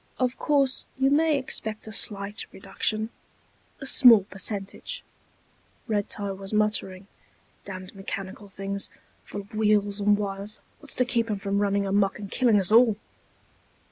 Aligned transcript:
"Of 0.17 0.35
course, 0.39 0.87
you 0.97 1.11
may 1.11 1.37
expect 1.37 1.85
a 1.85 1.91
slight 1.91 2.47
reduction... 2.51 3.11
a 3.79 3.85
small 3.85 4.23
percentage...." 4.23 5.03
Red 5.87 6.09
tie 6.09 6.31
was 6.31 6.55
muttering. 6.55 7.05
"Damned 7.65 7.93
mechanical 7.93 8.47
things, 8.47 8.89
full 9.23 9.41
of 9.41 9.53
wheels 9.53 9.99
and 9.99 10.17
wires. 10.17 10.59
What's 10.79 10.95
to 10.95 11.05
keep 11.05 11.29
'em 11.29 11.37
from 11.37 11.59
running 11.59 11.85
amok 11.85 12.17
and 12.17 12.31
killing 12.31 12.59
us 12.59 12.71
all!" 12.71 12.97